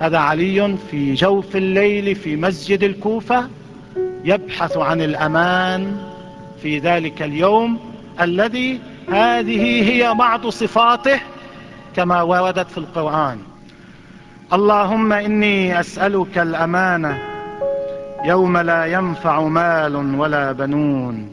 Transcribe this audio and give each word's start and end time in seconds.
هذا 0.00 0.18
علي 0.18 0.76
في 0.90 1.14
جوف 1.14 1.56
الليل 1.56 2.14
في 2.14 2.36
مسجد 2.36 2.82
الكوفة 2.82 3.48
يبحث 4.24 4.76
عن 4.76 5.00
الأمان 5.00 5.96
في 6.62 6.78
ذلك 6.78 7.22
اليوم 7.22 7.78
الذي 8.20 8.80
هذه 9.08 9.90
هي 9.90 10.14
بعض 10.14 10.48
صفاته 10.48 11.20
كما 11.96 12.22
وردت 12.22 12.70
في 12.70 12.78
القرآن. 12.78 13.38
اللهم 14.52 15.12
إني 15.12 15.80
أسألك 15.80 16.38
الأمانة 16.38 17.18
يوم 18.24 18.58
لا 18.58 18.84
ينفع 18.86 19.40
مال 19.40 20.20
ولا 20.20 20.52
بنون 20.52 21.28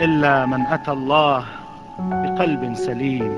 إلا 0.00 0.46
من 0.46 0.60
أتى 0.66 0.90
الله 0.90 1.44
بقلب 1.98 2.74
سليم. 2.74 3.36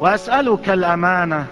وأسألك 0.00 0.68
الأمانة 0.68 1.46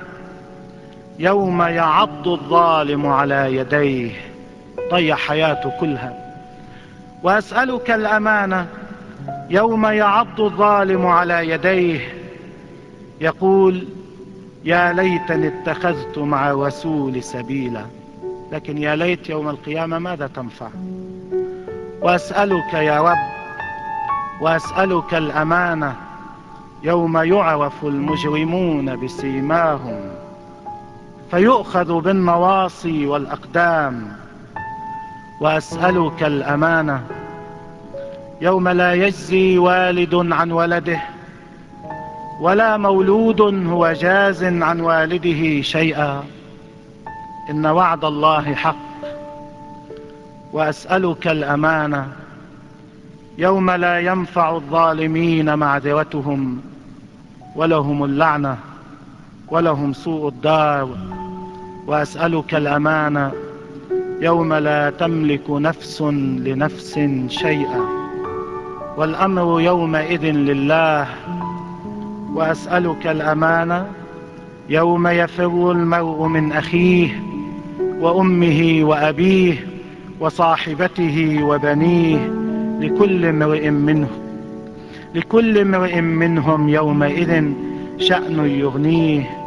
يوم 1.20 1.62
يعض 1.62 2.29
الظالم 2.29 3.06
على 3.06 3.56
يديه. 3.56 4.10
ضيع 4.90 5.16
حياته 5.16 5.72
كلها. 5.80 6.34
وأسألك 7.22 7.90
الأمانة 7.90 8.66
يوم 9.50 9.86
يعض 9.86 10.40
الظالم 10.40 11.06
على 11.06 11.48
يديه 11.48 12.00
يقول 13.20 13.88
يا 14.64 14.93
ليتني 14.93 15.48
اتخذت 15.48 16.18
مع 16.18 16.52
رسول 16.52 17.22
سبيلا. 17.22 17.84
لكن 18.52 18.79
يا 18.79 18.96
ليت 18.96 19.30
يوم 19.30 19.48
القيامة 19.48 19.98
ماذا 19.98 20.26
تنفع؟ 20.26 20.68
وأسألك 22.02 22.74
يا 22.74 23.00
رب 23.00 23.30
وأسألك 24.40 25.14
الأمانة 25.14 25.96
يوم 26.82 27.16
يعرف 27.16 27.84
المجرمون 27.84 29.04
بسيماهم. 29.04 30.19
فيؤخذ 31.30 32.00
بالنواصي 32.00 33.06
والأقدام 33.06 34.12
وأسألك 35.41 36.22
الأمانة. 36.22 37.02
يوم 38.41 38.68
لا 38.68 38.94
يجزي 38.94 39.58
والد 39.58 40.14
عن 40.32 40.52
ولده 40.52 41.00
ولا 42.40 42.77
مولود 42.77 43.40
هو 43.66 43.92
جاز 43.92 44.44
عن 44.44 44.80
والده 44.80 45.62
شيئا. 45.62 46.24
إن 47.50 47.66
وعد 47.66 48.05
الله 48.05 48.55
حق 48.55 48.77
وأسألك 50.52 51.28
الأمانة. 51.28 52.08
يوم 53.38 53.70
لا 53.70 54.00
ينفع 54.00 54.56
الظالمين 54.56 55.58
معذرتهم 55.58 56.62
ولهم 57.56 58.05
اللعنة 58.05 58.56
ولهم 59.48 59.92
سوء 59.92 60.28
الدار. 60.28 60.88
وأسألك 61.86 62.55
الأمانة 62.55 63.33
يوم 64.20 64.55
لا 64.55 64.91
تملك 64.91 65.50
نفس 65.50 66.03
لنفس 66.39 67.00
شيئا 67.28 67.81
والأمر 68.97 69.61
يومئذ 69.61 70.25
لله. 70.25 71.06
وأسألك 72.34 73.06
الأمانة 73.06 73.86
يوم 74.69 75.08
يفر 75.08 75.70
المرء 75.70 76.27
من 76.27 76.53
أخيه 76.53 77.23
وأمه 78.01 78.81
وأبيه 78.83 79.67
وصاحبته 80.20 81.45
وبنيه 81.45 82.33
لكل 82.81 83.25
امرئ 83.25 83.70
منه. 83.70 84.08
لكل 85.14 85.58
امرئ 85.58 86.01
منهم 86.01 86.69
يومئذ 86.69 87.45
شأن 87.98 88.47
يغنيه. 88.47 89.39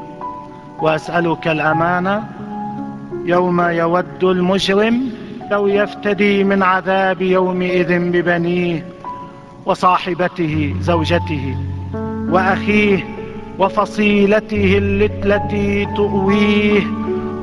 وأسألك 0.84 1.48
الأمانة 1.48 2.23
يوم 3.26 3.62
يود 3.62 4.23
المجرم 4.23 5.12
لو 5.52 5.67
يفتدي 5.67 6.44
من 6.44 6.64
عذاب 6.64 7.22
يومئذ 7.22 7.99
ببنيه 7.99 8.86
وصاحبته 9.66 10.76
زوجته 10.80 11.58
وأخيه 12.30 13.04
وفصيلته 13.60 14.77
التي 14.77 15.86
تؤويه 15.86 16.82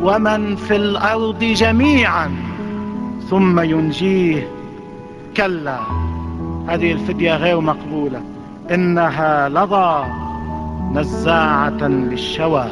ومن 0.02 0.56
في 0.56 0.76
الأرض 0.76 1.38
جميعا 1.38 2.30
ثم 3.30 3.60
ينجيه. 3.60 4.48
كلا 5.36 5.78
هذه 6.68 6.92
الفدية 6.92 7.36
غير 7.36 7.60
مقبولة 7.60 8.22
إنها 8.70 9.48
لظى 9.48 10.04
نزاعة 10.92 11.88
للشوى. 11.88 12.66